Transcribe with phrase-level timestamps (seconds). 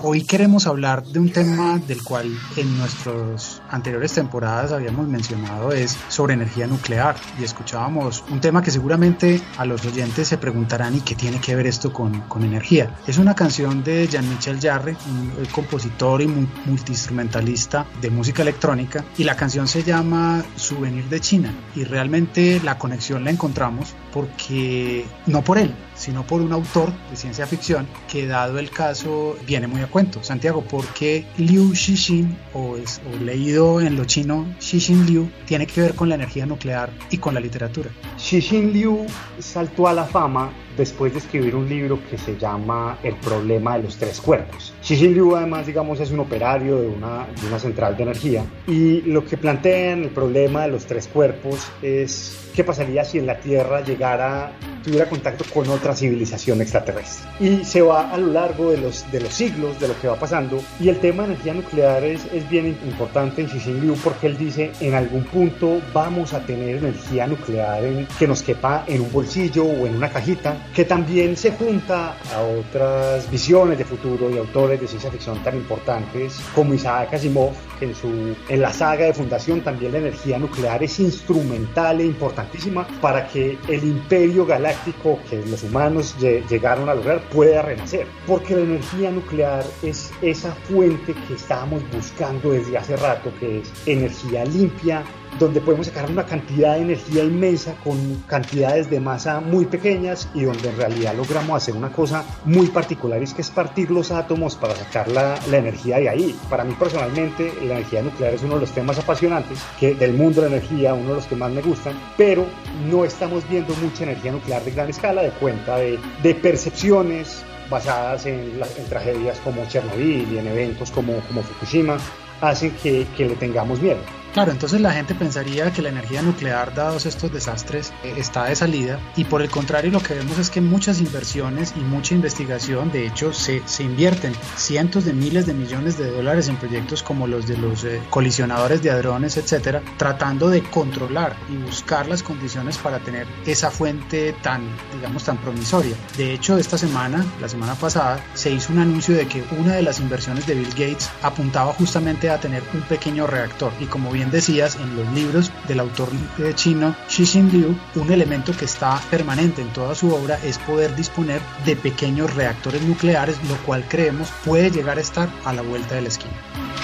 [0.00, 5.98] Hoy queremos hablar de un tema del cual en nuestras anteriores temporadas habíamos mencionado, es
[6.08, 11.00] sobre energía nuclear y escuchábamos un tema que seguramente a los oyentes se preguntarán y
[11.00, 12.94] qué tiene que ver esto con, con energía.
[13.08, 19.34] Es una canción de Jean-Michel Jarre, un compositor y multiinstrumentalista de música electrónica y la
[19.34, 25.58] canción se llama Souvenir de China y realmente la conexión la encontramos porque no por
[25.58, 29.86] él, sino por un autor de ciencia ficción que dado el caso viene muy a
[29.86, 30.22] cuento.
[30.22, 35.66] Santiago, ¿por qué Liu Xixin, o, es, o leído en lo chino Xixin Liu, tiene
[35.66, 37.90] que ver con la energía nuclear y con la literatura?
[38.28, 39.06] Xixin Liu
[39.38, 43.84] saltó a la fama después de escribir un libro que se llama El problema de
[43.84, 44.74] los tres cuerpos.
[44.82, 49.00] Xixin Liu además, digamos, es un operario de una, de una central de energía y
[49.00, 53.26] lo que plantea en el problema de los tres cuerpos es qué pasaría si en
[53.26, 54.50] la Tierra llegara,
[54.82, 57.28] tuviera contacto con otra civilización extraterrestre.
[57.38, 60.16] Y se va a lo largo de los, de los siglos de lo que va
[60.16, 60.60] pasando.
[60.80, 64.36] Y el tema de energía nuclear es, es bien importante en Xixin Liu porque él
[64.36, 69.12] dice, en algún punto vamos a tener energía nuclear en, que nos quepa en un
[69.12, 74.38] bolsillo o en una cajita, que también se junta a otras visiones de futuro y
[74.38, 79.06] autores de ciencia ficción tan importantes como Isaac Asimov, que en, su, en la saga
[79.06, 82.58] de fundación también la energía nuclear es instrumental e importante
[83.00, 88.06] para que el imperio galáctico que los humanos llegaron a lograr pueda renacer.
[88.26, 93.72] Porque la energía nuclear es esa fuente que estábamos buscando desde hace rato, que es
[93.86, 95.04] energía limpia,
[95.38, 100.42] donde podemos sacar una cantidad de energía inmensa con cantidades de masa muy pequeñas y
[100.42, 104.56] donde en realidad logramos hacer una cosa muy particular, es que es partir los átomos
[104.56, 106.38] para sacar la, la energía de ahí.
[106.48, 110.40] Para mí personalmente la energía nuclear es uno de los temas apasionantes que del mundo
[110.40, 112.46] de la energía, uno de los que más me gustan, pero
[112.90, 118.26] no estamos viendo mucha energía nuclear de gran escala de cuenta de, de percepciones basadas
[118.26, 121.98] en, en, tragedias como Chernobyl y en eventos como, como Fukushima,
[122.40, 123.98] hacen que, que le tengamos miedo.
[124.38, 128.54] Claro, entonces la gente pensaría que la energía nuclear, dados estos desastres, eh, está de
[128.54, 132.92] salida y por el contrario lo que vemos es que muchas inversiones y mucha investigación,
[132.92, 137.26] de hecho, se, se invierten cientos de miles de millones de dólares en proyectos como
[137.26, 142.78] los de los eh, colisionadores de hadrones, etcétera, tratando de controlar y buscar las condiciones
[142.78, 144.62] para tener esa fuente tan,
[144.94, 145.96] digamos, tan promisoria.
[146.16, 149.82] De hecho, esta semana, la semana pasada, se hizo un anuncio de que una de
[149.82, 154.27] las inversiones de Bill Gates apuntaba justamente a tener un pequeño reactor y como bien
[154.30, 156.08] decías en los libros del autor
[156.54, 161.40] chino Xixin Liu, un elemento que está permanente en toda su obra es poder disponer
[161.64, 166.02] de pequeños reactores nucleares, lo cual creemos puede llegar a estar a la vuelta de
[166.02, 166.77] la esquina.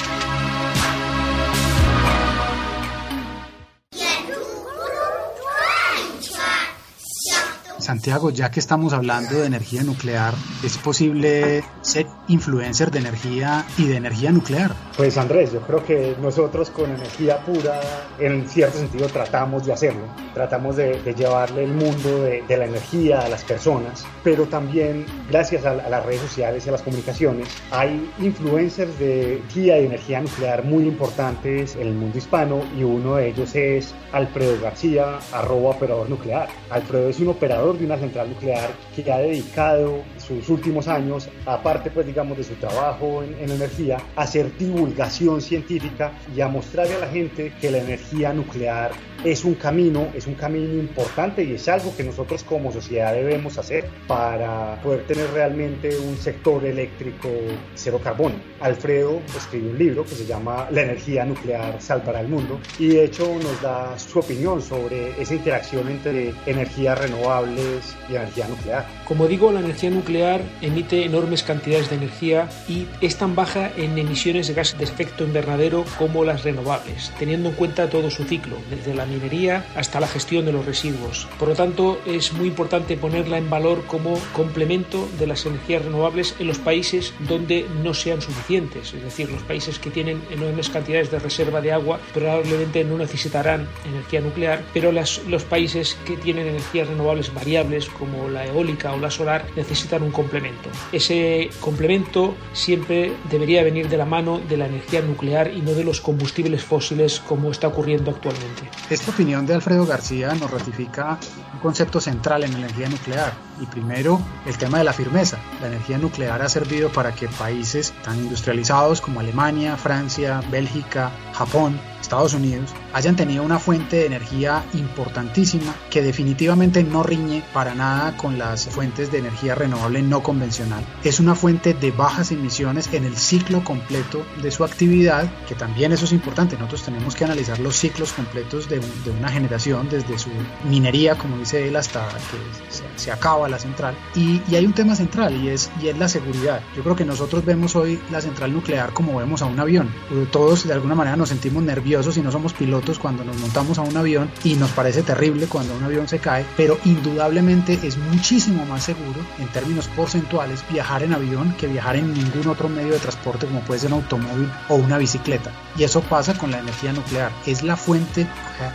[7.84, 10.34] Santiago, ya que estamos hablando de energía nuclear,
[10.64, 14.72] ¿es posible ser influencer de energía y de energía nuclear?
[14.96, 17.80] Pues Andrés, yo creo que nosotros con energía pura,
[18.18, 20.02] en cierto sentido, tratamos de hacerlo.
[20.32, 25.04] Tratamos de, de llevarle el mundo de, de, la energía a las personas, pero también
[25.28, 29.86] gracias a, a, las redes sociales y a las comunicaciones, hay influencers de energía y
[29.86, 35.18] energía nuclear muy importantes en el mundo hispano y uno de ellos es Alfredo García,
[35.32, 36.48] arroba operador nuclear.
[36.70, 41.90] Alfredo es un operador de una central nuclear que ha dedicado sus últimos años, aparte
[41.90, 46.94] pues digamos de su trabajo en, en, energía, a hacer divulgación científica y a mostrarle
[46.94, 48.92] a la gente que la energía nuclear
[49.24, 53.56] es un camino, es un camino importante y es algo que nosotros como sociedad debemos
[53.56, 57.30] hacer para poder tener realmente un sector eléctrico
[57.74, 58.34] cero carbono.
[58.60, 63.04] Alfredo escribió un libro que se llama La energía nuclear salvará el mundo y de
[63.04, 68.86] hecho nos da su opinión sobre esa interacción entre energías renovables y energía nuclear.
[69.08, 70.13] Como digo, la energía nuclear
[70.60, 75.24] emite enormes cantidades de energía y es tan baja en emisiones de gases de efecto
[75.24, 80.06] invernadero como las renovables, teniendo en cuenta todo su ciclo, desde la minería hasta la
[80.06, 81.26] gestión de los residuos.
[81.38, 86.34] Por lo tanto, es muy importante ponerla en valor como complemento de las energías renovables
[86.38, 91.10] en los países donde no sean suficientes, es decir, los países que tienen enormes cantidades
[91.10, 96.46] de reserva de agua probablemente no necesitarán energía nuclear, pero las, los países que tienen
[96.46, 100.70] energías renovables variables como la eólica o la solar necesitan un complemento.
[100.92, 105.84] Ese complemento siempre debería venir de la mano de la energía nuclear y no de
[105.84, 108.68] los combustibles fósiles como está ocurriendo actualmente.
[108.90, 111.18] Esta opinión de Alfredo García nos ratifica
[111.52, 115.38] un concepto central en la energía nuclear y primero el tema de la firmeza.
[115.60, 121.80] La energía nuclear ha servido para que países tan industrializados como Alemania, Francia, Bélgica, Japón,
[122.04, 128.16] Estados Unidos hayan tenido una fuente de energía importantísima que definitivamente no riñe para nada
[128.18, 130.84] con las fuentes de energía renovable no convencional.
[131.02, 135.92] Es una fuente de bajas emisiones en el ciclo completo de su actividad, que también
[135.92, 136.56] eso es importante.
[136.56, 138.80] Nosotros tenemos que analizar los ciclos completos de,
[139.18, 140.28] una generación, desde su
[140.68, 143.96] minería, como dice él, hasta que se, acaba la central.
[144.14, 146.60] Y, hay un tema central y es, y es la seguridad.
[146.76, 149.88] Yo creo que nosotros vemos hoy la central nuclear como vemos a un avión.
[150.30, 153.82] Todos de alguna manera nos sentimos nerviosos si no somos pilotos cuando nos montamos a
[153.82, 158.66] un avión y nos parece terrible cuando un avión se cae, pero indudablemente es muchísimo
[158.66, 162.98] más seguro en términos porcentuales viajar en avión que viajar en ningún otro medio de
[162.98, 165.52] transporte como puede ser un automóvil o una bicicleta.
[165.76, 167.30] Y eso pasa con la energía nuclear.
[167.46, 168.26] Es la fuente eh,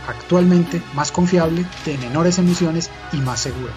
[0.08, 3.72] actualmente más confiable, de menores emisiones y más segura.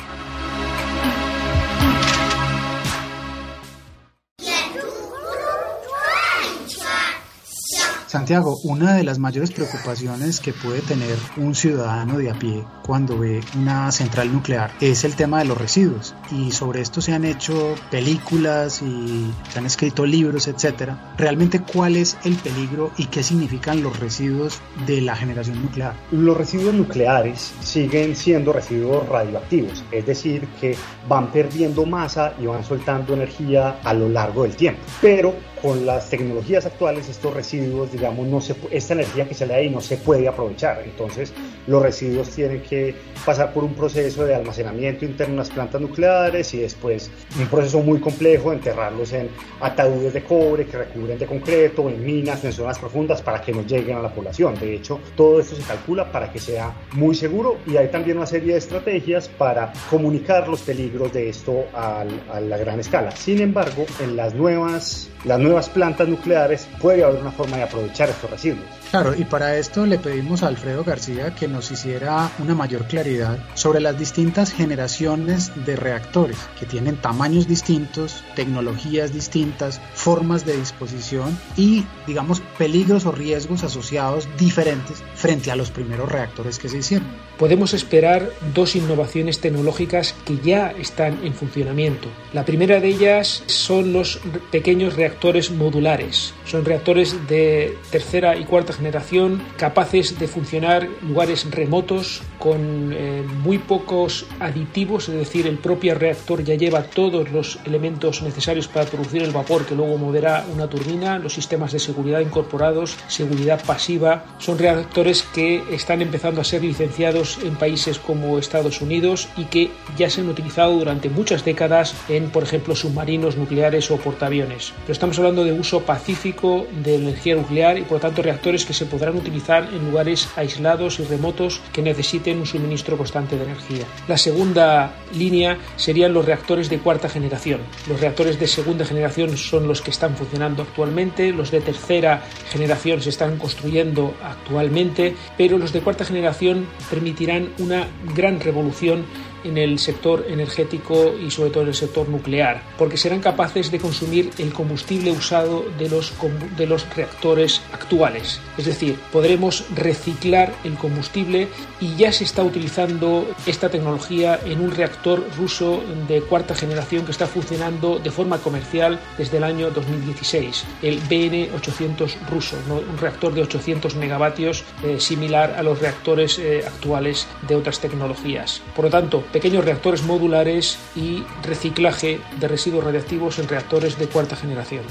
[8.14, 13.18] Santiago, una de las mayores preocupaciones que puede tener un ciudadano de a pie cuando
[13.18, 16.14] ve una central nuclear es el tema de los residuos.
[16.30, 21.16] Y sobre esto se han hecho películas y se han escrito libros, etcétera.
[21.18, 25.96] Realmente, ¿cuál es el peligro y qué significan los residuos de la generación nuclear?
[26.12, 30.78] Los residuos nucleares siguen siendo residuos radioactivos, es decir, que
[31.10, 34.84] van perdiendo masa y van soltando energía a lo largo del tiempo.
[35.02, 35.34] Pero
[35.64, 39.60] con las tecnologías actuales estos residuos, digamos, no se, esta energía que se le da
[39.60, 40.82] ahí no se puede aprovechar.
[40.84, 41.34] Entonces
[41.68, 42.94] los residuos tienen que
[43.26, 47.80] pasar por un proceso de almacenamiento interno en las plantas nucleares y después un proceso
[47.80, 49.30] muy complejo de enterrarlos en
[49.62, 53.62] ataúdes de cobre que recubren de concreto, en minas, en zonas profundas para que no
[53.62, 54.56] lleguen a la población.
[54.60, 58.26] De hecho, todo esto se calcula para que sea muy seguro y hay también una
[58.26, 63.12] serie de estrategias para comunicar los peligros de esto a, a la gran escala.
[63.12, 68.10] Sin embargo, en las nuevas las nuevas plantas nucleares puede haber una forma de aprovechar
[68.10, 68.66] estos residuos.
[68.92, 73.40] Claro, y para esto le pedimos a Alfredo García que nos hiciera una mayor claridad
[73.56, 81.36] sobre las distintas generaciones de reactores que tienen tamaños distintos, tecnologías distintas, formas de disposición
[81.58, 87.08] y, digamos, peligros o riesgos asociados diferentes frente a los primeros reactores que se hicieron.
[87.40, 92.08] Podemos esperar dos innovaciones tecnológicas que ya están en funcionamiento.
[92.32, 94.20] La primera de ellas son los
[94.52, 96.34] pequeños reactores modulares.
[96.46, 103.24] Son reactores de tercera y cuarta generación capaces de funcionar en lugares remotos con eh,
[103.44, 108.86] muy pocos aditivos, es decir, el propio reactor ya lleva todos los elementos necesarios para
[108.86, 114.26] producir el vapor que luego moverá una turbina, los sistemas de seguridad incorporados, seguridad pasiva.
[114.40, 119.72] Son reactores que están empezando a ser licenciados en países como Estados Unidos y que
[119.98, 124.74] ya se han utilizado durante muchas décadas en, por ejemplo, submarinos nucleares o portaaviones.
[124.82, 128.74] Pero estamos hablando de uso pacífico de energía nuclear y, por lo tanto, reactores que
[128.74, 133.86] se podrán utilizar en lugares aislados y remotos que necesiten un suministro constante de energía.
[134.08, 137.62] La segunda línea serían los reactores de cuarta generación.
[137.90, 142.22] Los reactores de segunda generación son los que están funcionando actualmente, los de tercera
[142.52, 149.06] generación se están construyendo actualmente, pero los de cuarta generación permitirán una gran revolución
[149.44, 153.80] en el sector energético y sobre todo en el sector nuclear, porque serán capaces de
[153.80, 156.14] consumir el combustible usado de los,
[156.58, 158.40] de los reactores actuales.
[158.58, 161.48] Es decir, podremos reciclar el combustible
[161.80, 167.12] y ya se está utilizando esta tecnología en un reactor ruso de cuarta generación que
[167.12, 173.42] está funcionando de forma comercial desde el año 2016, el BN800 ruso, un reactor de
[173.42, 178.62] 800 megavatios eh, similar a los reactores eh, actuales de otras tecnologías.
[178.76, 184.38] Por lo tanto, pequeños reactores modulares y reciclaje de residuos radiactivos en reactores de cuarta
[184.38, 184.84] generación.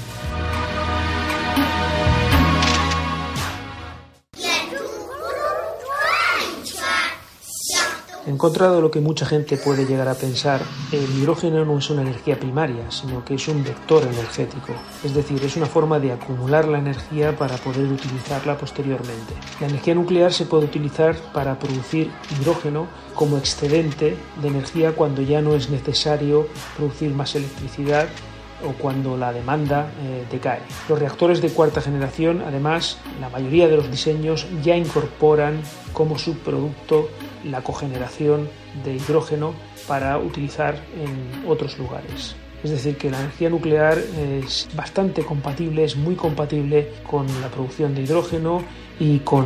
[8.25, 10.61] En contra de lo que mucha gente puede llegar a pensar,
[10.93, 14.71] el hidrógeno no es una energía primaria, sino que es un vector energético,
[15.03, 19.33] es decir, es una forma de acumular la energía para poder utilizarla posteriormente.
[19.59, 25.41] La energía nuclear se puede utilizar para producir hidrógeno como excedente de energía cuando ya
[25.41, 28.07] no es necesario producir más electricidad
[28.65, 30.59] o cuando la demanda eh, decae.
[30.89, 35.61] Los reactores de cuarta generación, además, la mayoría de los diseños ya incorporan
[35.93, 37.09] como subproducto
[37.43, 38.49] la cogeneración
[38.83, 39.53] de hidrógeno
[39.87, 42.35] para utilizar en otros lugares.
[42.63, 47.93] Es decir, que la energía nuclear es bastante compatible, es muy compatible con la producción
[47.93, 48.63] de hidrógeno
[48.99, 49.45] y con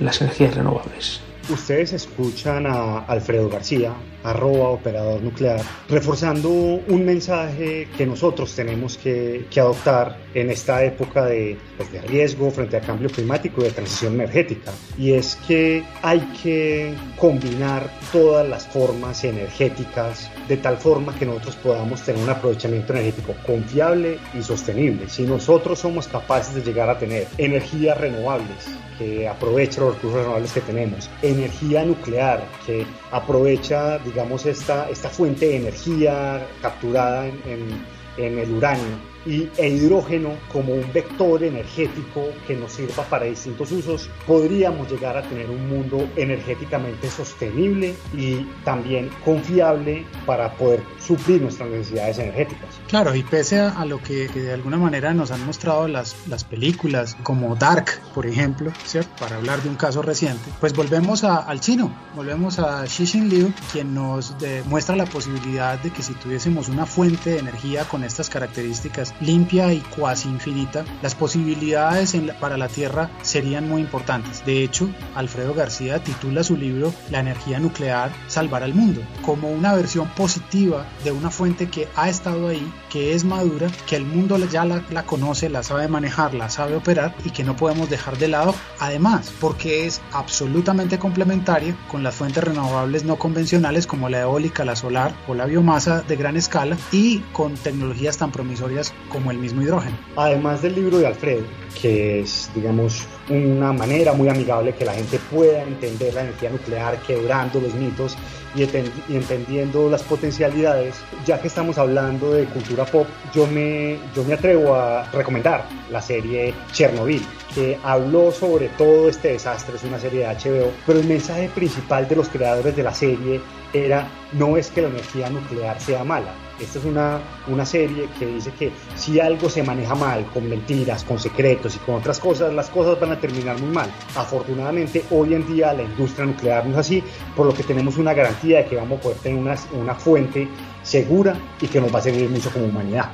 [0.00, 1.20] las energías renovables.
[1.50, 5.60] Ustedes escuchan a Alfredo García, arroba operador nuclear,
[5.90, 12.50] reforzando un mensaje que nosotros tenemos que, adoptar en esta época de, pues, de, riesgo
[12.50, 14.72] frente al cambio climático y de transición energética.
[14.98, 21.56] Y es que hay que combinar todas las formas energéticas de tal forma que nosotros
[21.56, 25.08] podamos tener un aprovechamiento energético confiable y sostenible.
[25.08, 28.66] Si nosotros somos capaces de llegar a tener energías renovables
[28.98, 35.46] que aprovechen los recursos renovables que tenemos, energía nuclear que aprovecha, digamos, esta, esta fuente
[35.46, 37.84] de energía capturada en,
[38.16, 43.72] en el uranio y, e hidrógeno como un vector energético que nos sirva para distintos
[43.72, 51.42] usos, podríamos llegar a tener un mundo energéticamente sostenible y también confiable para poder suplir
[51.42, 52.68] nuestras necesidades energéticas.
[52.88, 57.16] Claro, y pese a, lo que, de alguna manera nos han mostrado las, las películas
[57.22, 59.10] como Dark, por ejemplo, ¿cierto?
[59.18, 63.94] para hablar de un caso reciente, pues volvemos al chino, volvemos a Xi Liu, quien
[63.94, 64.34] nos
[64.66, 69.72] muestra la posibilidad de que si tuviésemos una fuente de energía con estas características limpia
[69.72, 74.44] y cuasi infinita, las posibilidades para la Tierra serían muy importantes.
[74.44, 79.74] De hecho, Alfredo García titula su libro La energía nuclear salvará al mundo, como una
[79.74, 84.38] versión positiva de una fuente que ha estado ahí, que es madura, que el mundo
[84.38, 88.18] ya la, la conoce, la sabe manejar, la sabe operar y que no podemos dejar
[88.18, 94.20] de lado, además, porque es absolutamente complementaria con las fuentes renovables no convencionales como la
[94.20, 99.30] eólica, la solar o la biomasa de gran escala y con tecnologías tan promisorias como
[99.30, 99.96] el mismo hidrógeno.
[100.16, 101.44] Además del libro de Alfredo,
[101.80, 106.98] que es, digamos, una manera muy amigable que la gente pueda entender la energía nuclear,
[107.02, 108.16] quebrando los mitos
[108.54, 110.96] y, y, entendiendo las potencialidades.
[111.24, 116.02] Ya que estamos hablando de cultura pop, yo me, yo me atrevo a recomendar la
[116.02, 117.22] serie Chernobyl,
[117.54, 122.08] que habló sobre todo este desastre, es una serie de HBO, pero el mensaje principal
[122.08, 123.40] de los creadores de la serie
[123.72, 126.32] era no es que la energía nuclear sea mala.
[126.60, 131.02] Esta es una, una serie que dice que si algo se maneja mal, con mentiras,
[131.02, 133.90] con secretos y con otras cosas, las cosas van a terminar muy mal.
[134.14, 137.02] Afortunadamente, hoy en día la industria nuclear no es así,
[137.34, 140.48] por lo que tenemos una garantía de que vamos a poder tener una, una fuente
[140.82, 143.10] segura y que nos va a servir mucho como humanidad.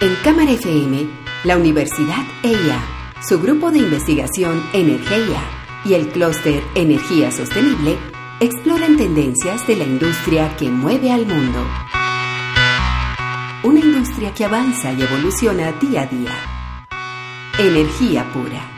[0.00, 1.08] En Cámara FM,
[1.44, 2.82] la Universidad EIA,
[3.28, 7.96] su grupo de investigación Energía y el clúster Energía Sostenible
[8.40, 11.66] exploran tendencias de la industria que mueve al mundo.
[13.62, 16.32] Una industria que avanza y evoluciona día a día.
[17.58, 18.71] Energía pura.